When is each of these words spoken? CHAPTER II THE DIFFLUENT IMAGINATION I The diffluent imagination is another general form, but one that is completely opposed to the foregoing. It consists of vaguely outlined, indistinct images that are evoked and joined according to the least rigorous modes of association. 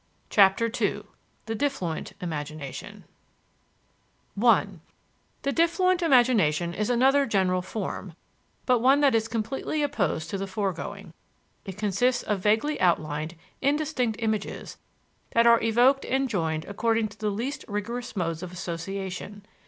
CHAPTER 0.31 0.65
II 0.81 1.03
THE 1.45 1.53
DIFFLUENT 1.53 2.13
IMAGINATION 2.21 3.03
I 4.43 4.65
The 5.43 5.53
diffluent 5.53 6.01
imagination 6.01 6.73
is 6.73 6.89
another 6.89 7.27
general 7.27 7.61
form, 7.61 8.15
but 8.65 8.79
one 8.79 9.01
that 9.01 9.13
is 9.13 9.27
completely 9.27 9.83
opposed 9.83 10.31
to 10.31 10.39
the 10.39 10.47
foregoing. 10.47 11.13
It 11.65 11.77
consists 11.77 12.23
of 12.23 12.39
vaguely 12.39 12.81
outlined, 12.81 13.35
indistinct 13.61 14.17
images 14.23 14.79
that 15.33 15.45
are 15.45 15.61
evoked 15.61 16.03
and 16.05 16.27
joined 16.27 16.65
according 16.65 17.09
to 17.09 17.19
the 17.19 17.29
least 17.29 17.63
rigorous 17.67 18.15
modes 18.15 18.41
of 18.41 18.51
association. 18.51 19.45